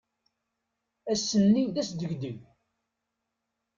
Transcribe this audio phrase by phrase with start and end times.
[1.11, 2.39] Ass-nni d asdegdeg.